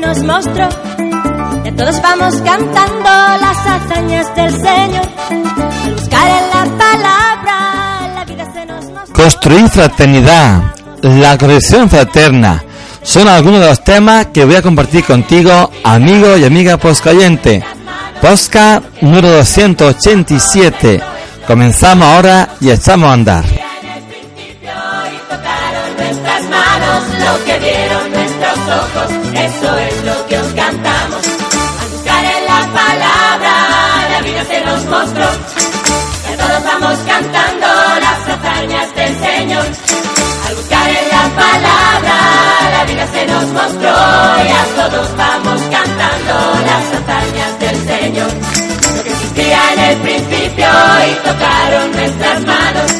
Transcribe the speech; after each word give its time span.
Nos 0.00 0.22
mostró. 0.24 0.68
De 1.62 1.72
todos 1.72 2.02
vamos 2.02 2.34
cantando 2.44 3.10
las 3.40 3.58
hazañas 3.66 4.34
del 4.34 4.50
Señor. 4.50 5.08
Buscar 5.94 6.28
en 6.28 6.50
la 6.50 6.78
palabra, 6.78 8.14
la 8.14 8.24
vida 8.24 8.52
se 8.52 8.66
nos 8.66 8.84
mostró. 8.86 9.14
Construir 9.14 9.68
fraternidad, 9.68 10.62
la 11.02 11.38
cohesión 11.38 11.88
fraterna, 11.88 12.62
son 13.02 13.28
algunos 13.28 13.60
de 13.60 13.66
los 13.68 13.84
temas 13.84 14.26
que 14.26 14.44
voy 14.44 14.56
a 14.56 14.62
compartir 14.62 15.04
contigo, 15.04 15.70
amigo 15.84 16.36
y 16.36 16.44
amiga 16.44 16.76
poscayente. 16.76 17.64
Posca 18.22 18.80
número 19.00 19.28
287. 19.30 21.00
Comenzamos 21.44 22.06
ahora 22.06 22.50
y 22.60 22.70
echamos 22.70 23.10
a 23.10 23.14
andar. 23.14 23.44
Nuestras 25.98 26.42
manos, 26.44 27.02
lo 27.18 27.44
que 27.44 27.58
vieron 27.58 28.12
nuestros 28.12 28.58
ojos, 28.78 29.10
eso 29.34 29.76
es 29.76 30.04
lo 30.04 30.26
que 30.28 30.38
os 30.38 30.46
cantamos. 30.52 31.26
Al 31.80 31.88
buscar 31.90 32.24
en 32.24 32.44
la 32.46 32.60
palabra, 32.72 33.54
la 34.12 34.20
vida 34.22 34.44
se 34.44 34.60
nos 34.66 34.84
mostró. 34.84 35.26
Y 36.22 36.32
a 36.32 36.36
todos 36.36 36.62
vamos 36.62 36.98
cantando 37.04 37.66
las 38.00 38.28
hazañas 38.28 38.94
del 38.94 39.18
Señor. 39.18 39.66
Al 40.46 40.54
buscar 40.54 40.88
en 40.88 41.08
la 41.08 41.24
palabra, 41.42 42.16
la 42.70 42.84
vida 42.84 43.06
se 43.12 43.26
nos 43.26 43.46
mostró. 43.48 43.90
Y 44.46 44.52
a 44.52 44.64
todos 44.76 45.16
vamos 45.16 45.31
tocaron 51.24 51.92
nuestras 51.92 52.40
manos. 52.44 52.92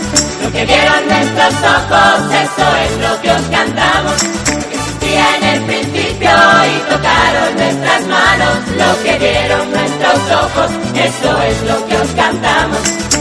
Lo 0.42 0.53
que 0.53 0.65
vieron 0.65 1.09
nuestros 1.09 1.55
ojos, 1.62 2.34
eso 2.45 2.67
es 2.84 2.92
lo 3.09 3.20
que 3.23 3.31
os 3.31 3.42
cantamos. 3.42 4.23
Existía 4.23 5.37
en 5.37 5.45
el 5.45 5.62
principio 5.62 6.31
y 6.31 6.91
tocaron 6.91 7.56
nuestras 7.56 8.06
manos. 8.06 8.56
Lo 8.77 9.03
que 9.03 9.19
vieron 9.19 9.70
nuestros 9.70 10.19
ojos, 10.45 10.70
eso 10.95 11.43
es 11.43 11.62
lo 11.62 11.87
que 11.87 11.97
os 11.97 12.11
cantamos. 12.12 13.11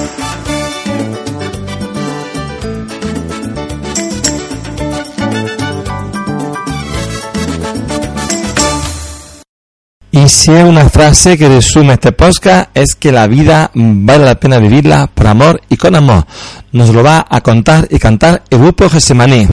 Y 10.23 10.27
si 10.27 10.51
una 10.51 10.87
frase 10.87 11.35
que 11.35 11.49
resume 11.49 11.93
este 11.93 12.11
podcast 12.11 12.69
es 12.75 12.93
que 12.93 13.11
la 13.11 13.25
vida 13.25 13.71
vale 13.73 14.23
la 14.23 14.35
pena 14.35 14.59
vivirla 14.59 15.07
por 15.07 15.25
amor 15.25 15.61
y 15.67 15.77
con 15.77 15.95
amor. 15.95 16.27
Nos 16.71 16.93
lo 16.93 17.01
va 17.01 17.25
a 17.27 17.41
contar 17.41 17.87
y 17.89 17.97
cantar 17.97 18.43
el 18.51 18.59
grupo 18.59 18.87
Gesemaní. 18.87 19.47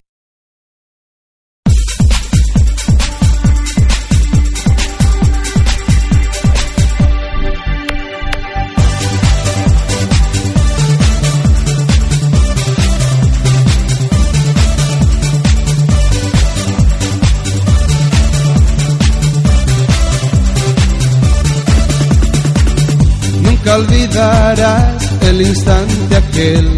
El 25.41 25.47
instante 25.47 26.17
aquel 26.17 26.69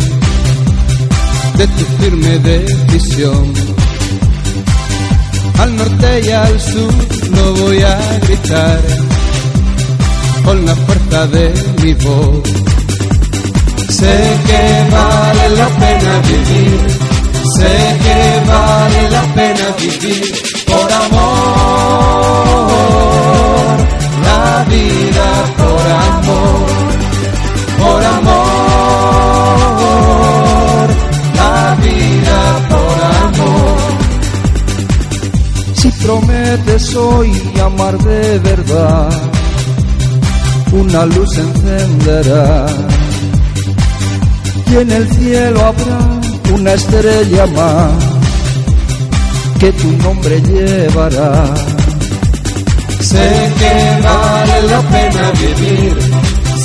de 1.57 1.67
tu 1.67 1.85
firme 1.99 2.39
decisión. 2.39 3.53
Al 5.59 5.77
norte 5.77 6.21
y 6.27 6.31
al 6.31 6.61
sur 6.61 6.95
lo 7.37 7.55
voy 7.55 7.83
a 7.83 7.99
gritar 8.27 8.81
con 10.45 10.67
la 10.67 10.75
fuerza 10.77 11.27
de 11.29 11.53
mi 11.83 11.95
voz. 11.95 12.43
Sé 13.89 14.17
que 14.49 14.63
vale 14.91 15.49
la 15.61 15.69
pena 15.83 16.13
vivir, 16.31 16.81
sé 17.57 17.75
que 18.05 18.21
vale 18.51 19.11
la 19.11 19.25
pena 19.35 19.67
vivir 19.79 20.25
por 20.67 20.93
amor, 21.05 22.41
la 24.29 24.65
vida 24.69 25.29
por 25.61 25.85
amor, 26.11 26.90
prometes 36.51 36.97
hoy 36.97 37.31
amar 37.65 37.97
de 37.99 38.39
verdad, 38.41 39.11
una 40.73 41.07
luz 41.07 41.39
encenderá. 41.39 42.67
Y 44.67 44.77
en 44.77 44.91
el 44.91 45.09
cielo 45.13 45.65
habrá 45.65 45.99
una 46.55 46.73
estrella 46.73 47.47
más 47.47 47.93
que 49.61 49.73
tu 49.73 49.93
nombre 50.03 50.41
llevará. 50.41 51.55
Sé 53.01 53.53
que 53.59 54.01
vale 54.03 54.63
la 54.63 54.81
pena 54.83 55.31
vivir, 55.33 55.99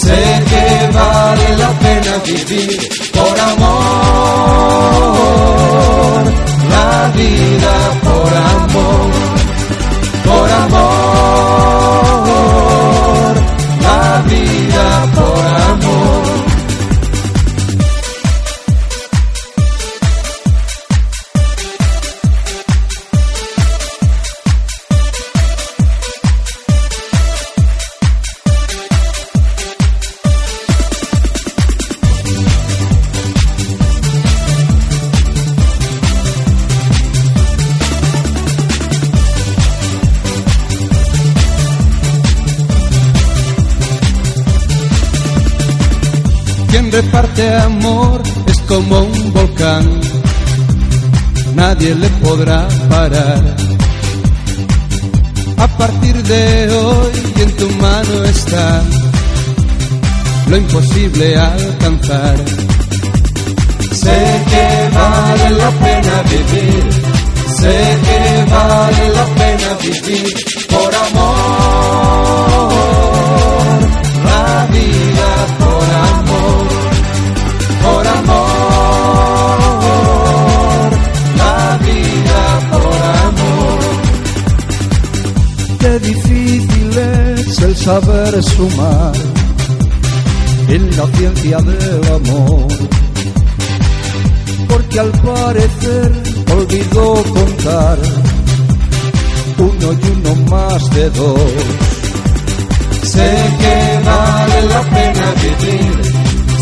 sé 0.01 0.43
que 0.49 0.89
vale 0.93 1.57
la 1.57 1.71
pena 1.79 2.17
vivir 2.25 2.89
por 3.13 3.39
amor, 3.39 3.75
la 6.69 7.11
vida 7.15 7.73
por 8.03 8.33
amor, 8.33 9.14
por 10.35 10.49
amor, 10.49 10.94
reparte 46.95 47.53
amor 47.55 48.21
es 48.47 48.59
como 48.69 49.01
un 49.01 49.33
volcán, 49.33 49.85
nadie 51.55 51.93
le 51.93 52.09
podrá 52.23 52.67
parar. 52.89 53.43
A 55.57 55.67
partir 55.77 56.15
de 56.23 56.71
hoy 56.71 57.11
en 57.43 57.51
tu 57.57 57.69
mano 57.85 58.23
está 58.23 58.81
lo 60.49 60.55
imposible 60.55 61.35
alcanzar. 61.35 62.37
Sé 64.03 64.19
que 64.51 64.65
vale 64.97 65.49
la 65.61 65.71
pena 65.85 66.15
vivir, 66.33 66.83
sé 67.59 67.77
que 68.07 68.21
vale 68.55 69.05
la 69.19 69.25
pena 69.41 69.69
vivir 69.83 70.33
por 70.69 70.91
amor, 71.07 71.44
saber 87.85 88.33
sumar 88.43 89.15
en 90.69 90.97
la 90.97 91.05
ciencia 91.17 91.57
del 91.59 92.03
amor. 92.19 92.67
Porque 94.67 94.99
al 94.99 95.11
parecer 95.11 96.11
olvidó 96.57 97.07
contar 97.37 97.97
uno 99.59 99.87
y 100.01 100.05
uno 100.15 100.31
más 100.49 100.81
de 100.95 101.09
dos. 101.11 101.51
Sé 103.03 103.31
que 103.61 103.77
vale 104.09 104.59
la 104.73 104.81
pena 104.95 105.25
vivir, 105.43 105.95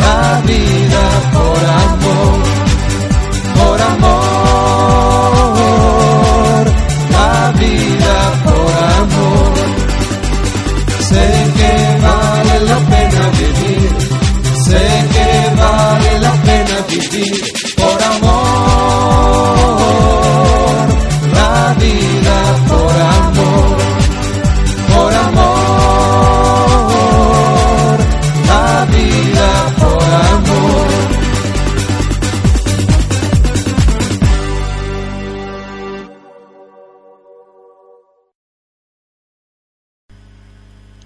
la 0.06 0.22
vida 0.46 1.04
por 1.34 1.60
amor, 1.64 1.77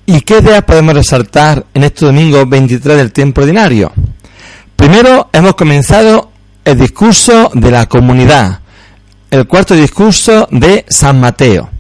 ¿Y 0.05 0.23
qué 0.23 0.39
ideas 0.39 0.65
podemos 0.65 0.95
resaltar 0.95 1.65
en 1.75 1.85
este 1.85 2.07
domingo 2.07 2.45
23 2.45 2.97
del 2.97 3.13
tiempo 3.13 3.41
ordinario? 3.41 3.93
Primero 4.75 5.31
hemos 5.33 5.55
comenzado 5.55 6.33
el 6.65 6.77
discurso 6.77 7.51
de 7.55 7.71
la 7.71 7.87
comunidad, 7.87 8.61
el 9.31 9.47
cuarto 9.47 9.75
discurso 9.75 10.49
de 10.51 10.85
San 10.89 11.21
Mateo. 11.21 11.71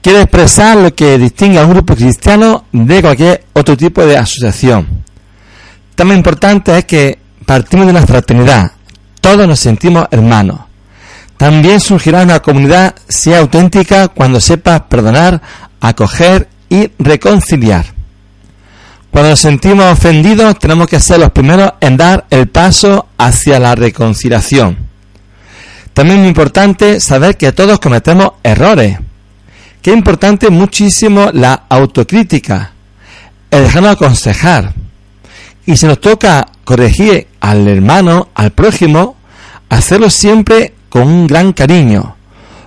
Quiere 0.00 0.22
expresar 0.22 0.76
lo 0.76 0.92
que 0.92 1.16
distingue 1.18 1.60
a 1.60 1.64
un 1.64 1.70
grupo 1.70 1.94
cristiano 1.94 2.64
de 2.72 3.00
cualquier 3.00 3.44
otro 3.52 3.76
tipo 3.76 4.04
de 4.04 4.18
asociación. 4.18 5.04
También 5.94 6.18
importante 6.18 6.76
es 6.76 6.84
que 6.84 7.18
partimos 7.46 7.86
de 7.86 7.92
una 7.92 8.04
fraternidad, 8.04 8.72
todos 9.20 9.46
nos 9.46 9.60
sentimos 9.60 10.08
hermanos. 10.10 10.58
También 11.36 11.78
surgirá 11.78 12.22
una 12.22 12.40
comunidad 12.40 12.96
sea 13.08 13.38
auténtica 13.38 14.08
cuando 14.08 14.40
sepa 14.40 14.88
perdonar, 14.88 15.40
acoger 15.80 16.48
y 16.72 16.90
reconciliar. 16.98 17.84
Cuando 19.10 19.28
nos 19.28 19.40
sentimos 19.40 19.92
ofendidos 19.92 20.58
tenemos 20.58 20.86
que 20.86 20.98
ser 21.00 21.20
los 21.20 21.30
primeros 21.30 21.74
en 21.82 21.98
dar 21.98 22.24
el 22.30 22.48
paso 22.48 23.08
hacia 23.18 23.60
la 23.60 23.74
reconciliación. 23.74 24.78
También 25.92 26.20
es 26.20 26.28
importante 26.28 26.98
saber 26.98 27.36
que 27.36 27.52
todos 27.52 27.78
cometemos 27.78 28.32
errores. 28.42 28.98
Que 29.82 29.92
importante 29.92 30.48
muchísimo 30.48 31.28
la 31.34 31.64
autocrítica, 31.68 32.72
el 33.50 33.64
dejarnos 33.64 33.92
aconsejar. 33.92 34.72
Y 35.66 35.76
si 35.76 35.86
nos 35.86 36.00
toca 36.00 36.46
corregir 36.64 37.26
al 37.40 37.68
hermano, 37.68 38.28
al 38.34 38.52
prójimo, 38.52 39.16
hacerlo 39.68 40.08
siempre 40.08 40.72
con 40.88 41.02
un 41.02 41.26
gran 41.26 41.52
cariño, 41.52 42.16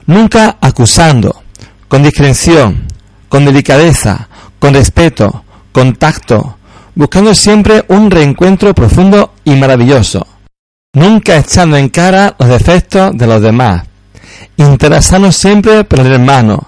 nunca 0.05 0.57
acusando, 0.61 1.41
con 1.87 2.03
discreción, 2.03 2.85
con 3.29 3.45
delicadeza, 3.45 4.27
con 4.59 4.73
respeto, 4.73 5.43
con 5.71 5.95
tacto, 5.95 6.57
buscando 6.95 7.35
siempre 7.35 7.85
un 7.89 8.09
reencuentro 8.09 8.73
profundo 8.73 9.33
y 9.43 9.55
maravilloso, 9.55 10.25
nunca 10.93 11.37
echando 11.37 11.77
en 11.77 11.89
cara 11.89 12.35
los 12.39 12.49
defectos 12.49 13.17
de 13.17 13.27
los 13.27 13.41
demás, 13.41 13.83
interesarnos 14.57 15.35
siempre 15.35 15.83
por 15.83 15.99
el 15.99 16.13
hermano, 16.13 16.67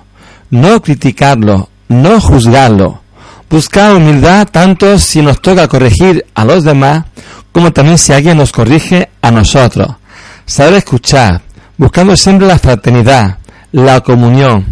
no 0.49 0.81
criticarlo, 0.81 1.69
no 1.87 2.19
juzgarlo, 2.19 3.01
buscar 3.49 3.95
humildad 3.95 4.47
tanto 4.51 4.99
si 4.99 5.21
nos 5.21 5.41
toca 5.41 5.67
corregir 5.67 6.25
a 6.35 6.43
los 6.43 6.63
demás 6.63 7.05
como 7.51 7.71
también 7.71 7.97
si 7.97 8.13
alguien 8.13 8.37
nos 8.37 8.51
corrige 8.51 9.09
a 9.21 9.31
nosotros, 9.31 9.87
saber 10.45 10.75
escuchar, 10.75 11.41
buscando 11.77 12.15
siempre 12.15 12.47
la 12.47 12.59
fraternidad, 12.59 13.37
la 13.71 14.01
comunión, 14.01 14.65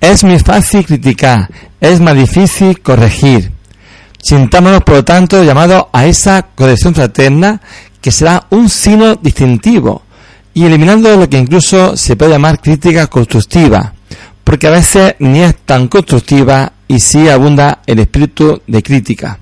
es 0.00 0.24
muy 0.24 0.38
fácil 0.38 0.84
criticar, 0.86 1.48
es 1.80 2.00
más 2.00 2.14
difícil 2.14 2.80
corregir. 2.80 3.52
Sintámonos, 4.22 4.82
por 4.82 4.96
lo 4.96 5.04
tanto, 5.04 5.42
llamados 5.42 5.86
a 5.92 6.06
esa 6.06 6.42
corrección 6.54 6.94
fraterna 6.94 7.60
que 8.00 8.10
será 8.10 8.46
un 8.50 8.68
signo 8.68 9.16
distintivo 9.16 10.02
y 10.54 10.64
eliminando 10.64 11.16
lo 11.16 11.28
que 11.28 11.38
incluso 11.38 11.96
se 11.96 12.16
puede 12.16 12.32
llamar 12.32 12.60
crítica 12.60 13.06
constructiva, 13.06 13.94
porque 14.42 14.66
a 14.66 14.70
veces 14.70 15.14
ni 15.20 15.40
es 15.40 15.56
tan 15.64 15.88
constructiva 15.88 16.72
y 16.88 16.98
sí 16.98 17.28
abunda 17.28 17.80
el 17.86 18.00
espíritu 18.00 18.60
de 18.66 18.82
crítica. 18.82 19.38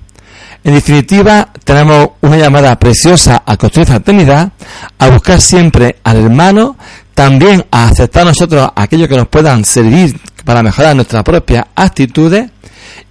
En 0.63 0.73
definitiva, 0.73 1.49
tenemos 1.63 2.09
una 2.21 2.37
llamada 2.37 2.77
preciosa 2.77 3.43
a 3.45 3.55
construir 3.55 3.87
fraternidad, 3.87 4.51
a 4.97 5.09
buscar 5.09 5.39
siempre 5.39 5.95
al 6.03 6.17
hermano, 6.17 6.77
también 7.13 7.65
a 7.71 7.87
aceptar 7.87 8.25
nosotros 8.25 8.69
aquello 8.75 9.07
que 9.07 9.15
nos 9.15 9.27
puedan 9.29 9.63
servir 9.65 10.19
para 10.43 10.63
mejorar 10.63 10.95
nuestras 10.95 11.23
propias 11.23 11.65
actitudes 11.75 12.49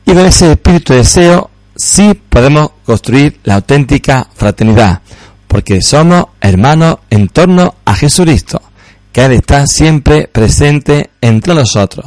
y 0.04 0.12
con 0.12 0.24
ese 0.24 0.52
espíritu 0.52 0.92
de 0.92 1.00
deseo 1.00 1.50
sí 1.76 2.14
podemos 2.28 2.70
construir 2.84 3.40
la 3.44 3.56
auténtica 3.56 4.28
fraternidad, 4.34 5.00
porque 5.46 5.80
somos 5.80 6.26
hermanos 6.40 6.98
en 7.10 7.28
torno 7.28 7.74
a 7.84 7.94
Jesucristo, 7.94 8.60
que 9.12 9.24
Él 9.24 9.32
está 9.32 9.66
siempre 9.66 10.28
presente 10.28 11.10
entre 11.20 11.54
nosotros. 11.54 12.06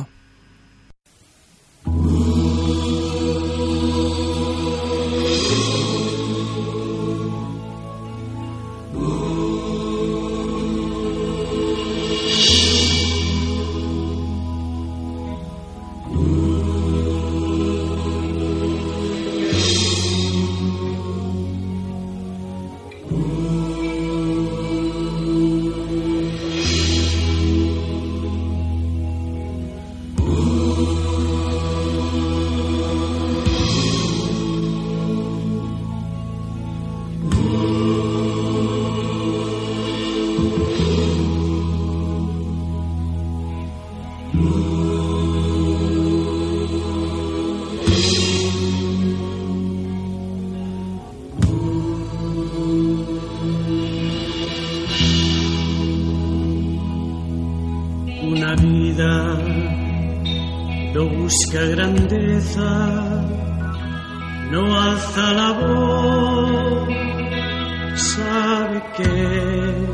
Busca 61.31 61.63
grandeza, 61.65 62.69
no 64.51 64.61
alza 64.81 65.33
la 65.33 65.51
voz, 65.53 66.89
sabe 67.95 68.83
que 68.97 69.87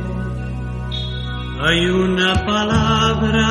hay 1.62 1.90
una 1.90 2.34
palabra 2.44 3.50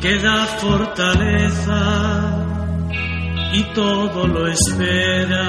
que 0.00 0.18
da 0.18 0.46
fortaleza 0.62 1.82
y 3.52 3.62
todo 3.74 4.26
lo 4.26 4.46
espera 4.46 5.46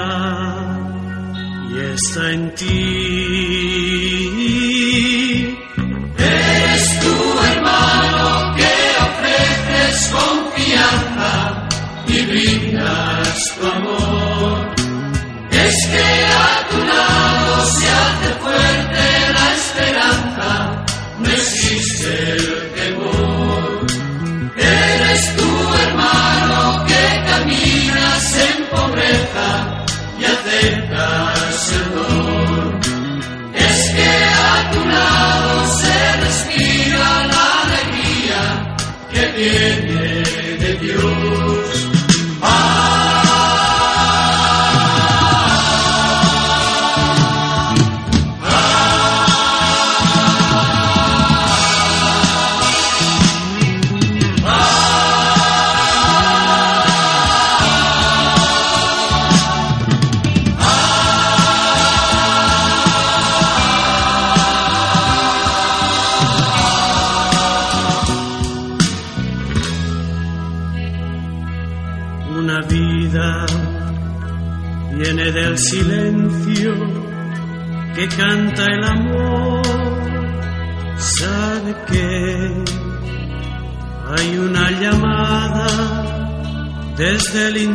y 1.70 1.78
está 1.94 2.32
en 2.32 2.54
ti. 2.54 4.15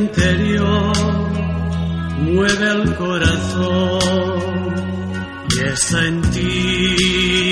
interior 0.01 0.93
mueve 2.21 2.71
el 2.71 2.95
corazón 2.95 3.99
y 5.55 5.59
es 5.59 5.93
en 5.93 6.21
ti. 6.31 7.50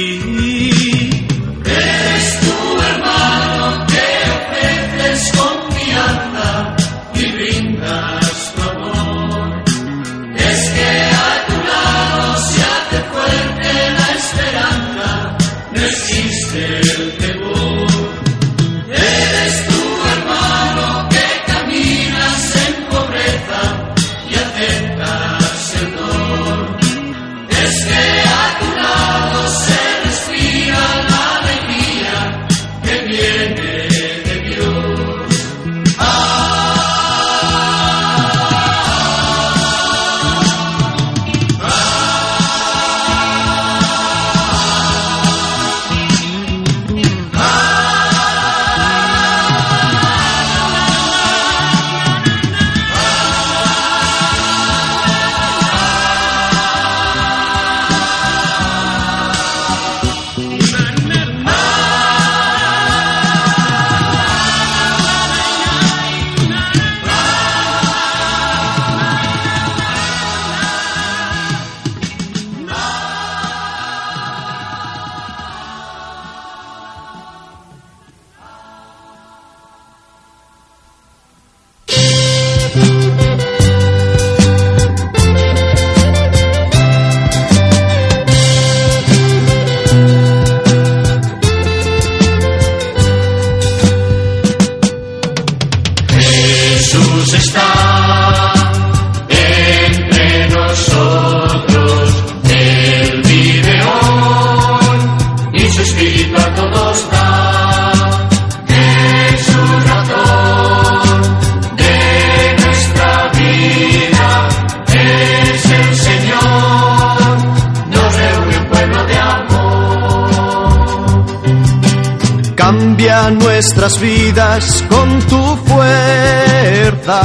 nuestras 123.32 124.00
vidas 124.00 124.84
con 124.90 125.20
tu 125.24 125.56
fuerza. 125.66 127.22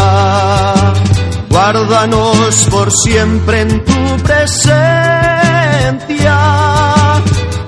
Guárdanos 1.48 2.68
por 2.70 2.90
siempre 2.92 3.60
en 3.62 3.84
tu 3.84 4.16
presencia. 4.22 4.74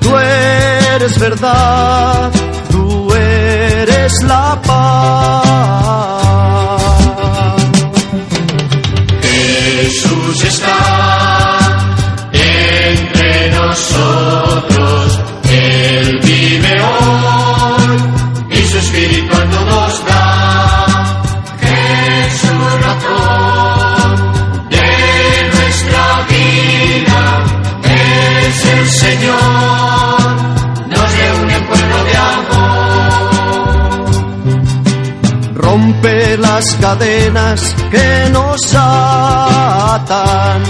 Tú 0.01 0.17
eres 0.17 1.19
verdad, 1.19 2.31
tú 2.71 3.13
eres 3.15 4.13
la 4.25 4.61
paz. 4.67 5.47
Jesús 9.23 10.45
está 10.45 10.77
entre 12.33 13.51
nosotros. 13.51 14.86
las 36.39 36.65
cadenas 36.81 37.75
que 37.91 38.29
nos 38.31 38.75
atan. 38.75 40.63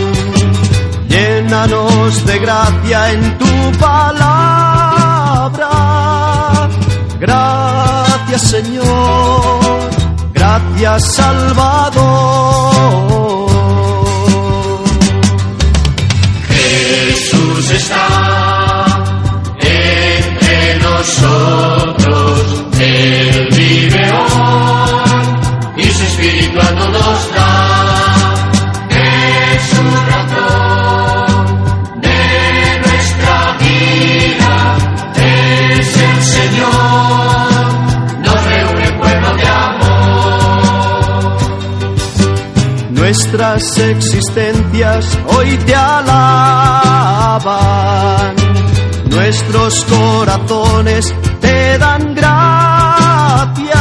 Llénanos 1.08 2.26
de 2.26 2.38
gracia 2.38 3.12
en 3.12 3.38
tu 3.38 3.73
palabra. 3.78 5.70
Gracias 7.18 8.42
Señor, 8.42 9.90
gracias 10.35 11.14
Salvador 11.14 11.75
nuestras 43.16 43.78
existencias 43.78 45.18
hoy 45.28 45.56
te 45.64 45.75
alaban. 45.75 47.16
Nuestros 49.08 49.85
corazones 49.87 51.14
te 51.40 51.78
dan 51.78 52.14
gracias. 52.14 53.73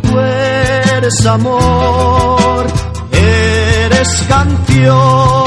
Tú 0.00 0.18
eres 0.18 1.26
amor, 1.26 2.66
eres 3.12 4.24
canción 4.26 5.41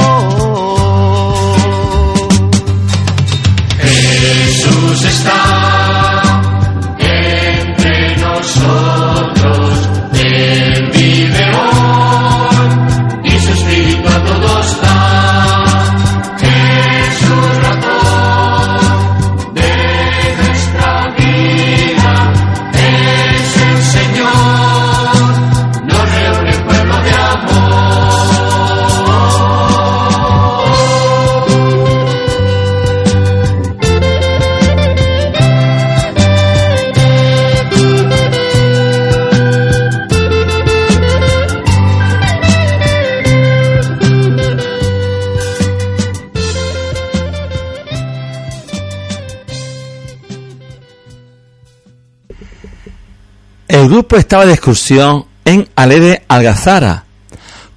El 53.86 53.92
grupo 53.92 54.18
estaba 54.18 54.48
de 54.48 54.54
excursión 54.54 55.26
en 55.46 55.70
Alede 55.76 56.24
Algazara, 56.28 57.06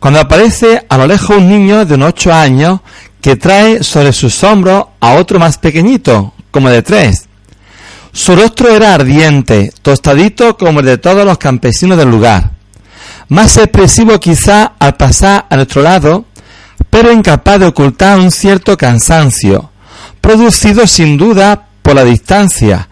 cuando 0.00 0.20
aparece 0.20 0.86
a 0.88 0.96
lo 0.96 1.06
lejos 1.06 1.36
un 1.36 1.50
niño 1.50 1.84
de 1.84 1.96
unos 1.96 2.08
ocho 2.08 2.32
años 2.32 2.80
que 3.20 3.36
trae 3.36 3.84
sobre 3.84 4.14
sus 4.14 4.42
hombros 4.42 4.86
a 5.00 5.16
otro 5.16 5.38
más 5.38 5.58
pequeñito, 5.58 6.32
como 6.50 6.70
de 6.70 6.80
tres. 6.80 7.28
Su 8.10 8.34
rostro 8.34 8.70
era 8.70 8.94
ardiente, 8.94 9.70
tostadito 9.82 10.56
como 10.56 10.80
el 10.80 10.86
de 10.86 10.96
todos 10.96 11.26
los 11.26 11.36
campesinos 11.36 11.98
del 11.98 12.08
lugar. 12.10 12.52
Más 13.28 13.58
expresivo 13.58 14.18
quizá 14.18 14.72
al 14.78 14.96
pasar 14.96 15.44
a 15.50 15.56
nuestro 15.56 15.82
lado, 15.82 16.24
pero 16.88 17.12
incapaz 17.12 17.60
de 17.60 17.66
ocultar 17.66 18.18
un 18.18 18.30
cierto 18.30 18.78
cansancio, 18.78 19.70
producido 20.22 20.86
sin 20.86 21.18
duda 21.18 21.66
por 21.82 21.96
la 21.96 22.04
distancia, 22.04 22.88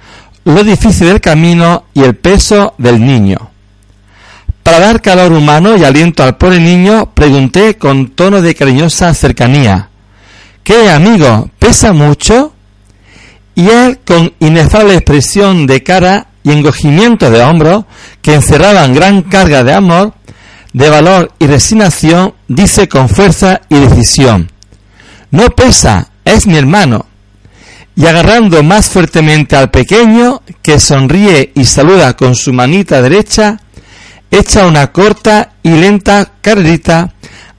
lo 0.46 0.62
difícil 0.62 1.08
del 1.08 1.20
camino 1.20 1.86
y 1.92 2.02
el 2.02 2.14
peso 2.14 2.74
del 2.78 3.04
niño. 3.04 3.50
Para 4.62 4.78
dar 4.78 5.02
calor 5.02 5.32
humano 5.32 5.76
y 5.76 5.84
aliento 5.84 6.22
al 6.22 6.36
pobre 6.36 6.60
niño, 6.60 7.10
pregunté 7.14 7.76
con 7.76 8.10
tono 8.10 8.40
de 8.40 8.54
cariñosa 8.54 9.12
cercanía, 9.12 9.90
¿Qué, 10.62 10.90
amigo? 10.90 11.48
¿Pesa 11.58 11.92
mucho? 11.92 12.52
Y 13.54 13.68
él, 13.68 14.00
con 14.04 14.32
inefable 14.40 14.94
expresión 14.94 15.66
de 15.66 15.82
cara 15.82 16.28
y 16.42 16.50
encogimiento 16.52 17.30
de 17.30 17.42
hombros, 17.42 17.84
que 18.22 18.34
encerraban 18.34 18.94
gran 18.94 19.22
carga 19.22 19.62
de 19.62 19.74
amor, 19.74 20.14
de 20.72 20.90
valor 20.90 21.32
y 21.38 21.46
resignación, 21.46 22.34
dice 22.48 22.88
con 22.88 23.08
fuerza 23.08 23.62
y 23.68 23.78
decisión, 23.78 24.50
No 25.30 25.50
pesa, 25.50 26.10
es 26.24 26.46
mi 26.46 26.56
hermano. 26.56 27.06
Y 27.96 28.06
agarrando 28.06 28.62
más 28.62 28.90
fuertemente 28.90 29.56
al 29.56 29.70
pequeño, 29.70 30.42
que 30.62 30.78
sonríe 30.78 31.52
y 31.54 31.64
saluda 31.64 32.14
con 32.14 32.34
su 32.34 32.52
manita 32.52 33.00
derecha, 33.00 33.58
echa 34.30 34.66
una 34.66 34.92
corta 34.92 35.54
y 35.62 35.70
lenta 35.70 36.32
carrerita, 36.42 37.14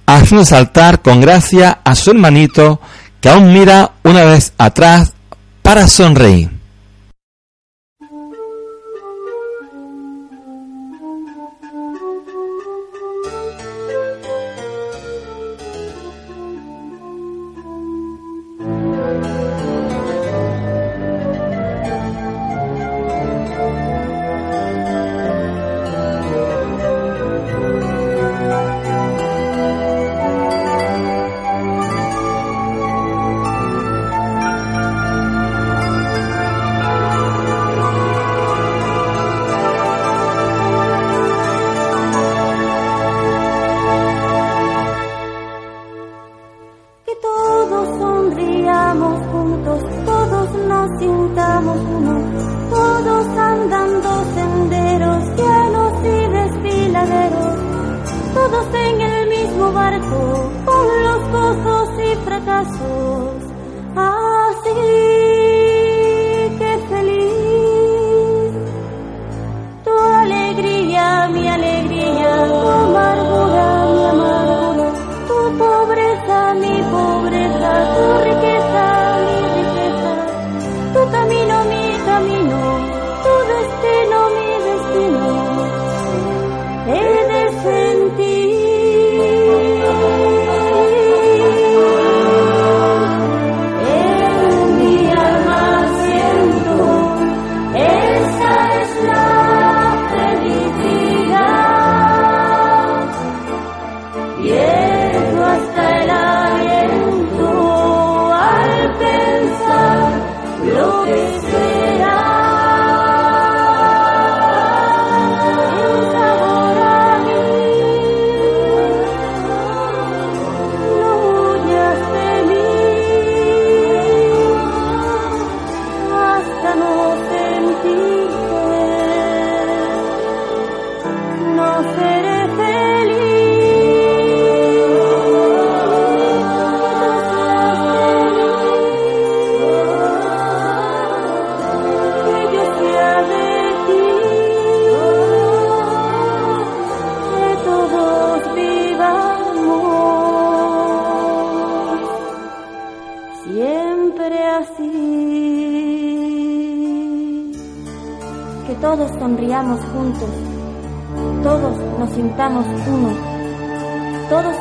haciendo 0.06 0.46
saltar 0.46 1.02
con 1.02 1.20
gracia 1.20 1.80
a 1.84 1.96
su 1.96 2.12
hermanito, 2.12 2.80
que 3.20 3.30
aún 3.30 3.52
mira 3.52 3.94
una 4.04 4.26
vez 4.26 4.54
atrás 4.58 5.14
para 5.64 5.88
sonreír. 5.88 6.57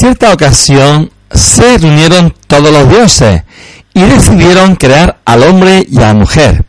cierta 0.00 0.32
ocasión 0.32 1.10
se 1.30 1.76
reunieron 1.76 2.34
todos 2.46 2.72
los 2.72 2.88
dioses 2.88 3.42
y 3.92 4.00
decidieron 4.00 4.74
crear 4.76 5.20
al 5.26 5.42
hombre 5.42 5.84
y 5.86 5.98
a 5.98 6.06
la 6.08 6.14
mujer. 6.14 6.64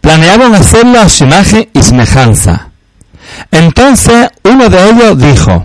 Planeaban 0.00 0.56
hacerlo 0.56 0.98
a 0.98 1.08
su 1.08 1.24
imagen 1.24 1.68
y 1.72 1.80
semejanza. 1.80 2.70
Entonces 3.52 4.30
uno 4.42 4.68
de 4.68 4.90
ellos 4.90 5.16
dijo, 5.18 5.64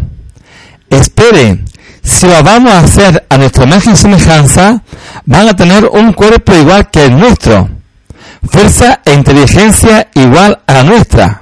espere, 0.91 1.65
si 2.03 2.27
lo 2.27 2.43
vamos 2.43 2.71
a 2.71 2.81
hacer 2.81 3.25
a 3.29 3.37
nuestra 3.39 3.63
imagen 3.63 3.93
y 3.93 3.97
semejanza, 3.97 4.83
van 5.25 5.49
a 5.49 5.55
tener 5.55 5.85
un 5.85 6.13
cuerpo 6.13 6.53
igual 6.53 6.91
que 6.91 7.05
el 7.05 7.17
nuestro, 7.17 7.67
fuerza 8.47 9.01
e 9.03 9.13
inteligencia 9.15 10.09
igual 10.13 10.61
a 10.67 10.73
la 10.73 10.83
nuestra. 10.83 11.41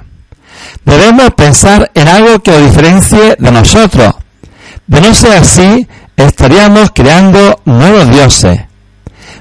Debemos 0.86 1.34
pensar 1.34 1.90
en 1.94 2.08
algo 2.08 2.38
que 2.38 2.52
lo 2.52 2.66
diferencie 2.66 3.36
de 3.38 3.52
nosotros. 3.52 4.23
De 4.86 5.00
no 5.00 5.14
ser 5.14 5.32
así, 5.32 5.86
estaríamos 6.16 6.90
creando 6.94 7.60
nuevos 7.64 8.10
dioses. 8.10 8.60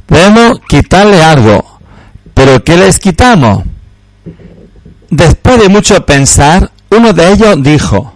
Debemos 0.07 0.59
quitarle 0.67 1.21
algo. 1.23 1.79
¿Pero 2.33 2.63
qué 2.63 2.77
les 2.77 2.99
quitamos? 2.99 3.63
Después 5.09 5.59
de 5.59 5.69
mucho 5.69 6.05
pensar, 6.05 6.71
uno 6.89 7.13
de 7.13 7.31
ellos 7.31 7.61
dijo, 7.61 8.13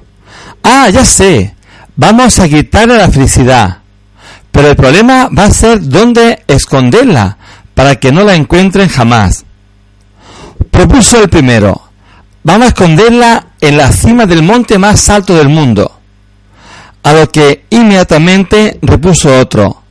Ah, 0.64 0.90
ya 0.90 1.06
sé, 1.06 1.56
vamos 1.96 2.40
a 2.40 2.50
quitarle 2.50 2.98
la 2.98 3.10
felicidad. 3.10 3.78
Pero 4.52 4.70
el 4.70 4.76
problema 4.76 5.30
va 5.30 5.46
a 5.46 5.52
ser 5.52 5.88
dónde 5.88 6.44
esconderla 6.48 7.38
para 7.74 7.96
que 7.96 8.12
no 8.12 8.24
la 8.24 8.36
encuentren 8.36 8.90
jamás. 8.90 9.46
Propuso 10.72 11.22
el 11.22 11.30
primero, 11.30 11.82
vamos 12.44 12.66
a 12.66 12.70
esconderla 12.70 13.48
en 13.62 13.78
la 13.78 13.92
cima 13.92 14.26
del 14.26 14.42
monte 14.42 14.78
más 14.78 15.10
alto 15.10 15.36
del 15.36 15.50
mundo. 15.50 15.97
A 17.08 17.14
lo 17.14 17.32
que 17.32 17.64
inmediatamente 17.70 18.80
repuso 18.82 19.40
otro, 19.40 19.82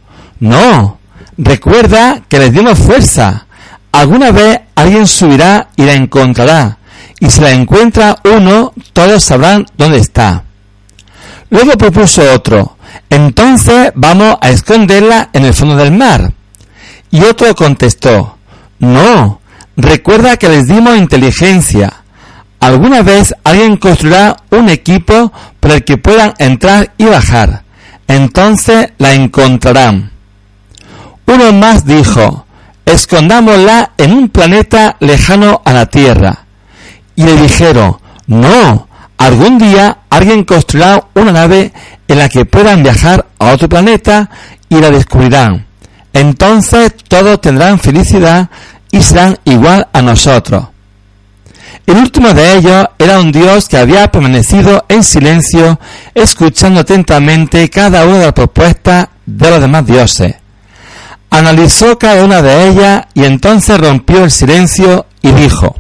no, 0.41 0.99
recuerda 1.39 2.21
que 2.29 2.39
les 2.39 2.53
dimos 2.53 2.79
fuerza. 2.79 3.47
Alguna 3.91 4.33
vez 4.33 4.61
alguien 4.75 5.07
subirá 5.07 5.71
y 5.77 5.85
la 5.85 5.95
encontrará, 5.95 6.77
y 7.19 7.31
si 7.31 7.41
la 7.41 7.53
encuentra 7.53 8.19
uno, 8.23 8.75
todos 8.93 9.25
sabrán 9.25 9.65
dónde 9.79 9.97
está. 9.97 10.45
Luego 11.49 11.79
propuso 11.79 12.21
otro, 12.35 12.77
entonces 13.09 13.93
vamos 13.95 14.37
a 14.43 14.51
esconderla 14.51 15.31
en 15.33 15.47
el 15.47 15.55
fondo 15.55 15.75
del 15.75 15.93
mar. 15.93 16.35
Y 17.11 17.23
otro 17.23 17.55
contestó, 17.55 18.37
no, 18.79 19.41
recuerda 19.75 20.37
que 20.37 20.51
les 20.51 20.67
dimos 20.67 20.99
inteligencia. 20.99 22.05
Alguna 22.61 23.03
vez 23.03 23.35
alguien 23.45 23.77
construirá 23.77 24.37
un 24.51 24.69
equipo 24.69 25.33
por 25.61 25.71
el 25.71 25.85
que 25.85 25.99
puedan 25.99 26.35
entrar 26.39 26.93
y 26.99 27.05
bajar. 27.05 27.63
Entonces 28.09 28.93
la 28.99 29.15
encontrarán. 29.15 30.13
Uno 31.27 31.53
más 31.53 31.85
dijo, 31.85 32.47
escondámosla 32.85 33.93
en 33.99 34.13
un 34.13 34.29
planeta 34.29 34.97
lejano 35.01 35.61
a 35.65 35.73
la 35.73 35.87
Tierra. 35.87 36.45
Y 37.17 37.25
le 37.25 37.37
dijeron, 37.37 37.97
no, 38.27 38.89
algún 39.19 39.59
día 39.59 39.99
alguien 40.09 40.45
construirá 40.45 41.05
una 41.15 41.33
nave 41.33 41.73
en 42.09 42.19
la 42.19 42.29
que 42.29 42.45
puedan 42.45 42.83
viajar 42.83 43.27
a 43.39 43.53
otro 43.53 43.69
planeta 43.69 44.31
y 44.69 44.77
la 44.77 44.91
descubrirán. 44.91 45.67
Entonces 46.13 46.95
todos 47.09 47.41
tendrán 47.41 47.79
felicidad 47.79 48.49
y 48.91 49.03
serán 49.03 49.37
igual 49.45 49.89
a 49.93 50.03
nosotros. 50.03 50.69
El 51.87 51.99
último 51.99 52.35
de 52.35 52.57
ellos 52.57 52.87
era 52.99 53.21
un 53.21 53.31
dios 53.31 53.69
que 53.69 53.79
había 53.79 54.11
permanecido 54.11 54.85
en 54.89 55.05
silencio, 55.05 55.79
escuchando 56.15 56.81
atentamente 56.81 57.71
cada 57.71 58.05
una 58.05 58.19
de 58.19 58.25
las 58.25 58.33
propuestas 58.33 59.09
de 59.25 59.51
los 59.51 59.61
demás 59.61 59.87
dioses. 59.87 60.35
Analizó 61.31 61.97
cada 61.97 62.25
una 62.25 62.43
de 62.43 62.69
ellas 62.69 63.05
y 63.15 63.25
entonces 63.25 63.79
rompió 63.79 64.25
el 64.25 64.33
silencio 64.33 65.07
y 65.23 65.31
dijo, 65.31 65.77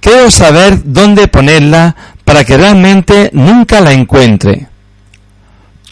Quiero 0.00 0.30
saber 0.30 0.82
dónde 0.84 1.28
ponerla 1.28 1.96
para 2.24 2.44
que 2.44 2.56
realmente 2.56 3.30
nunca 3.32 3.80
la 3.80 3.92
encuentre. 3.92 4.68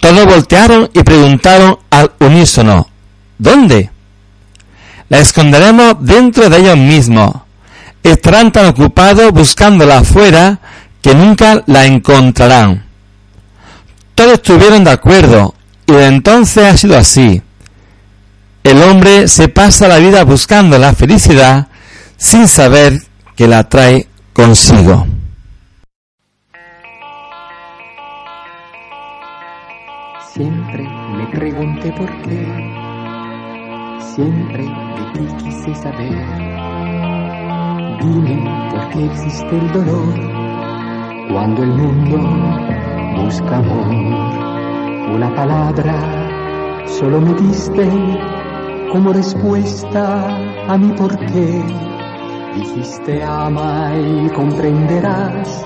Todos 0.01 0.27
voltearon 0.27 0.91
y 0.93 1.03
preguntaron 1.03 1.79
al 1.91 2.12
unísono, 2.21 2.88
¿dónde? 3.38 3.91
La 5.09 5.19
esconderemos 5.19 5.97
dentro 6.01 6.49
de 6.49 6.59
ellos 6.59 6.77
mismos. 6.77 7.33
Estarán 8.03 8.51
tan 8.51 8.67
ocupados 8.67 9.33
buscándola 9.33 9.99
afuera 9.99 10.59
que 11.01 11.15
nunca 11.15 11.62
la 11.67 11.87
encontrarán. 11.87 12.85
Todos 14.15 14.35
estuvieron 14.35 14.85
de 14.85 14.91
acuerdo 14.91 15.55
y 15.87 15.93
de 15.93 16.07
entonces 16.07 16.65
ha 16.65 16.77
sido 16.77 16.97
así. 16.97 17.43
El 18.65 18.83
hombre 18.83 19.27
se 19.29 19.49
pasa 19.49 19.88
la 19.88 19.99
vida 19.99 20.25
buscando 20.25 20.79
la 20.79 20.95
felicidad 20.95 21.69
sin 22.17 22.47
saber 22.47 23.01
que 23.35 23.49
la 23.49 23.69
trae 23.69 24.07
consigo. 24.33 25.07
Siempre 30.33 30.88
me 31.17 31.27
pregunté 31.27 31.93
por 31.93 32.09
qué, 32.23 32.47
siempre 34.15 34.65
de 34.65 35.37
quise 35.43 35.75
saber. 35.75 36.52
Dime 38.03 38.43
por 38.73 38.88
qué 38.88 39.05
existe 39.05 39.57
el 39.57 39.73
dolor 39.73 40.15
cuando 41.31 41.62
el 41.62 41.71
mundo 41.71 42.19
busca 43.23 43.59
amor. 43.59 45.15
Una 45.15 45.33
palabra 45.37 46.85
solo 46.87 47.21
me 47.21 47.33
diste 47.35 47.88
como 48.91 49.12
respuesta 49.12 50.37
a 50.67 50.77
mi 50.77 50.88
por 50.95 51.17
qué. 51.17 51.62
Dijiste 52.57 53.23
ama 53.23 53.93
y 53.95 54.29
comprenderás, 54.31 55.65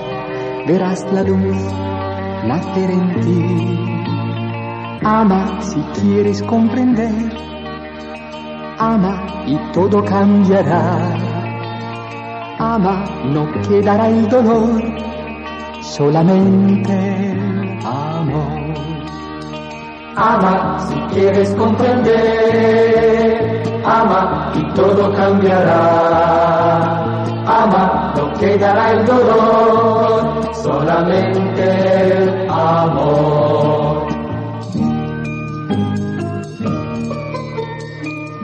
verás 0.67 1.07
la 1.11 1.23
luz 1.23 1.57
nacer 2.47 2.91
en 2.91 3.21
ti. 3.23 5.01
Ama 5.03 5.63
si 5.63 5.81
quieres 5.99 6.43
comprender, 6.43 7.33
ama 8.79 9.25
y 9.47 9.57
todo 9.73 10.05
cambiará. 10.05 11.26
Ama, 12.75 12.95
no 13.33 13.43
quedará 13.63 14.09
el 14.09 14.29
dolor, 14.29 14.83
solamente 15.83 16.93
el 17.31 17.79
amor. 17.85 18.75
Ama 20.17 20.77
si 20.89 20.97
quieres 21.15 21.55
comprender, 21.55 22.13
ama 23.85 24.51
y 24.57 24.63
todo 24.75 25.15
cambiará. 25.15 25.79
Ama, 27.47 28.13
no 28.17 28.33
quedará 28.35 28.91
el 28.95 29.07
dolor, 29.07 30.41
solamente 30.53 31.63
el 32.01 32.51
amor. 32.51 34.07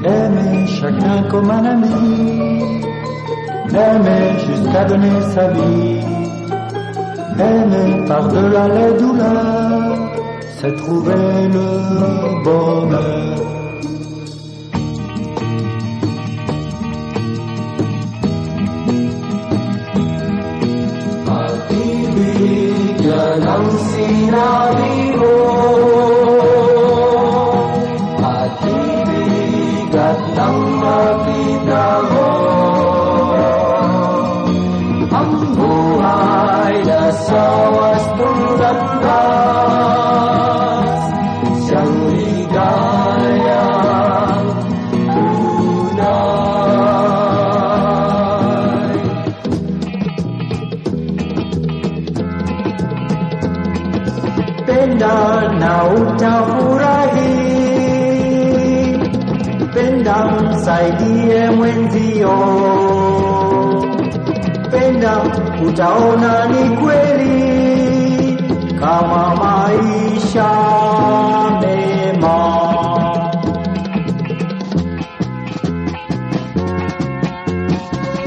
Aimer 0.04 0.68
chacun 0.68 1.22
comme 1.28 1.54
un 1.58 1.66
ami, 1.66 2.82
aimer 3.74 4.38
jusqu'à 4.46 4.85
donner 4.85 5.20
sa 5.35 5.48
vie, 5.48 6.00
aimer 7.38 8.06
par-delà 8.06 8.68
les 8.68 8.98
douleurs, 8.98 9.98
c'est 10.58 10.76
trouver 10.76 11.48
le 11.48 12.44
bonheur. 12.44 13.62
utaona 65.66 66.46
ni 66.46 66.77
kweli 66.77 67.62
kama 68.81 69.35
maisha 69.37 70.51
mema. 71.61 72.38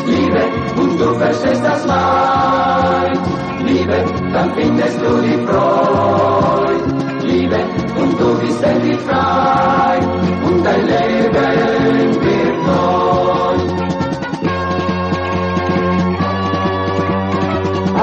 Liebe 0.08 0.44
und 0.82 1.00
du 1.00 1.16
verstehst 1.16 1.64
das 1.64 1.86
Leid, 1.86 3.20
Liebe, 3.66 3.98
dann 4.34 4.50
findest 4.56 5.00
du 5.02 5.22
die 5.22 5.40
Freude. 5.46 6.96
Liebe 7.24 7.60
und 8.00 8.20
du 8.20 8.40
bist 8.40 8.64
endlich 8.64 9.00
frei 9.02 10.00
und 10.46 10.64
dein 10.66 10.86
Leben 10.86 12.22
wird 12.22 12.58
neu. 12.68 13.25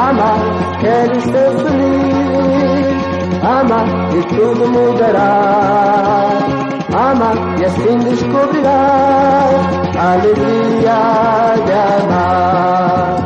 Ama, 0.08 0.30
queres 0.80 1.22
ser 1.22 1.50
feliz, 1.62 3.02
ama 3.42 3.80
e 4.18 4.22
tudo 4.34 4.64
mudará. 4.68 5.32
Ama 6.92 7.30
e 7.60 7.64
assim 7.64 7.98
a 9.96 10.12
alegria 10.12 10.98
de 11.66 11.72
amar. 11.72 13.22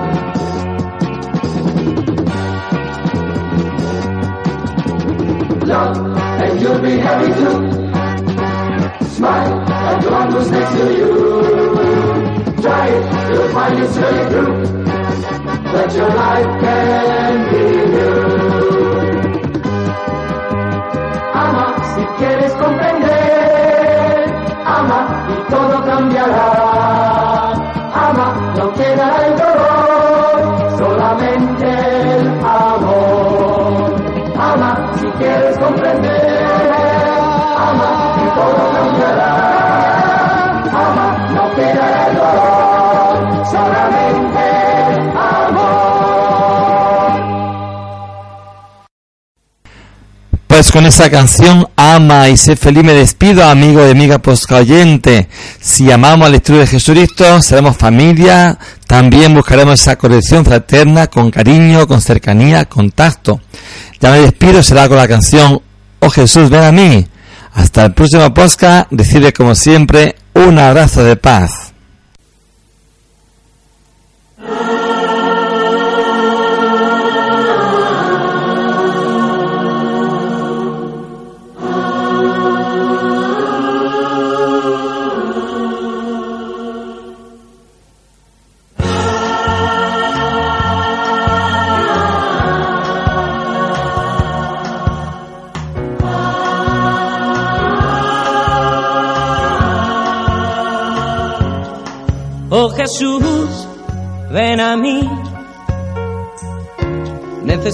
Love, 5.64 5.96
and 6.42 6.60
you'll 6.60 6.80
be 6.80 6.98
happy 6.98 7.32
too. 7.40 7.56
Smile 9.14 9.54
at 9.70 10.02
the 10.02 10.10
one 10.10 10.30
who's 10.30 10.50
next 10.50 10.72
to 10.72 10.84
you. 10.98 11.10
Try 12.60 12.86
it, 12.88 13.04
you'll 13.30 13.48
find 13.48 13.78
it's 13.82 13.96
really 13.96 14.24
true. 14.30 14.85
That 15.72 15.94
your 15.94 16.08
life 16.08 16.60
can 16.62 17.52
be 17.52 17.86
new. 17.92 18.55
Pues 50.56 50.72
con 50.72 50.86
esa 50.86 51.10
canción 51.10 51.68
Ama 51.76 52.30
y 52.30 52.38
sé 52.38 52.56
feliz 52.56 52.82
me 52.82 52.94
despido, 52.94 53.44
amigo 53.44 53.86
y 53.86 53.90
amiga 53.90 54.20
posca 54.20 54.56
oyente. 54.56 55.28
Si 55.60 55.92
amamos 55.92 56.28
al 56.28 56.36
estudio 56.36 56.60
de 56.60 56.66
Jesucristo, 56.66 57.42
seremos 57.42 57.76
familia, 57.76 58.58
también 58.86 59.34
buscaremos 59.34 59.78
esa 59.78 59.96
corrección 59.96 60.46
fraterna 60.46 61.08
con 61.08 61.30
cariño, 61.30 61.86
con 61.86 62.00
cercanía, 62.00 62.64
con 62.64 62.90
tacto. 62.90 63.38
Ya 64.00 64.10
me 64.10 64.20
despido, 64.20 64.62
será 64.62 64.88
con 64.88 64.96
la 64.96 65.06
canción 65.06 65.60
Oh 65.98 66.08
Jesús, 66.08 66.48
ven 66.48 66.62
a 66.62 66.72
mí. 66.72 67.06
Hasta 67.52 67.84
el 67.84 67.92
próximo 67.92 68.32
posca, 68.32 68.88
recibe 68.90 69.34
como 69.34 69.54
siempre 69.54 70.16
un 70.32 70.58
abrazo 70.58 71.04
de 71.04 71.16
paz. 71.16 71.65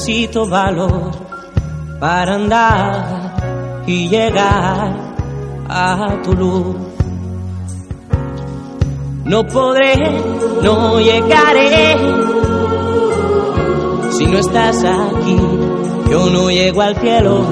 Necesito 0.04 0.48
valor 0.48 1.12
para 2.00 2.34
andar 2.34 3.84
y 3.86 4.08
llegar 4.08 4.96
a 5.68 6.20
tu 6.24 6.32
luz. 6.32 6.76
No 9.24 9.46
podré, 9.46 9.94
no 10.60 10.98
llegaré 10.98 11.96
si 14.10 14.26
no 14.26 14.38
estás 14.38 14.82
aquí. 14.84 15.36
Yo 16.10 16.30
no 16.30 16.50
llego 16.50 16.82
al 16.82 16.96
cielo, 16.96 17.44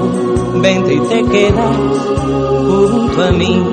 vente 0.55 0.95
y 0.95 0.99
te 0.99 1.23
quedas 1.23 1.77
junto 2.91 3.23
a 3.23 3.31
mí. 3.31 3.63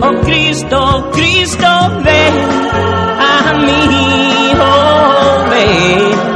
Oh 0.00 0.20
Cristo, 0.24 1.10
Cristo, 1.12 1.68
ven 2.02 2.34
a 3.20 3.52
mí, 3.54 4.52
oh 4.58 5.48
ven 5.48 6.31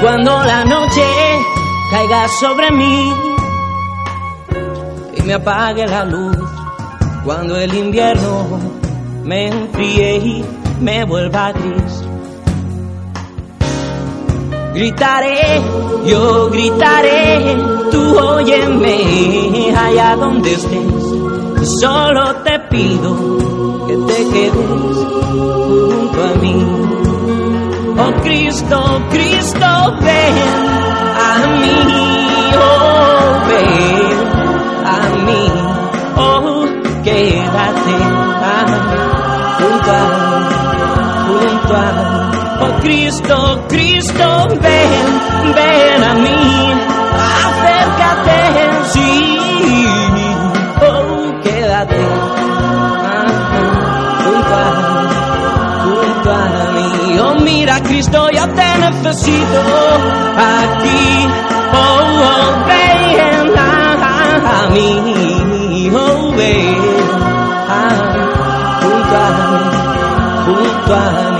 Cuando 0.00 0.44
la 0.44 0.64
noche 0.66 1.02
caiga 1.90 2.28
sobre 2.28 2.70
mí 2.72 3.12
y 5.16 5.22
me 5.22 5.34
apague 5.34 5.86
la 5.86 6.04
luz, 6.04 6.36
cuando 7.24 7.56
el 7.56 7.72
invierno 7.72 8.60
me 9.24 9.48
enfríe 9.48 10.16
y 10.16 10.44
me 10.80 11.04
vuelva 11.04 11.52
gris. 11.52 12.09
Gritaré, 14.72 15.60
yo 16.06 16.48
gritaré, 16.48 17.56
tú 17.90 18.16
óyeme 18.16 19.74
allá 19.76 20.14
donde 20.16 20.52
estés. 20.52 21.70
Solo 21.80 22.36
te 22.44 22.58
pido 22.70 23.86
que 23.86 23.96
te 23.96 24.30
quedes 24.30 24.52
junto 24.52 26.22
a 26.22 26.38
mí. 26.40 26.54
Oh 27.98 28.22
Cristo, 28.22 29.02
Cristo, 29.10 29.66
ven 30.00 30.34
a 31.18 31.46
mí, 31.60 31.76
oh 32.56 33.46
ven 33.48 34.20
a 34.86 34.98
mí, 35.26 35.44
oh 36.16 36.66
quédate 37.02 37.96
ah, 38.42 38.66
junto 39.58 39.90
a, 39.90 40.02
junto 41.26 41.74
a. 41.74 42.19
Oh 42.62 42.80
Cristo, 42.82 43.64
Cristo, 43.68 44.48
ven, 44.60 45.54
ven 45.54 46.04
a 46.04 46.14
mí, 46.14 46.72
acércate, 47.46 48.38
sí, 48.92 49.88
oh 50.82 51.40
quédate 51.42 52.02
ah, 53.06 53.26
junto 54.24 54.54
a 54.54 55.00
junto 55.84 56.30
a 56.30 56.72
mí. 56.74 57.18
Oh, 57.18 57.34
mira, 57.40 57.80
Cristo, 57.80 58.28
yo 58.30 58.46
te 58.48 58.78
necesito 58.78 59.60
aquí. 60.36 61.28
Oh, 61.72 62.02
oh, 62.30 62.66
ven 62.66 63.58
a, 63.58 63.68
a 64.56 64.70
mí. 64.70 65.90
Oh, 65.94 66.30
ven 66.32 66.76
ah, 67.68 67.96
junto 68.82 69.16
a 69.16 69.28
junto 70.44 70.94
a 70.94 71.30
mí. 71.32 71.39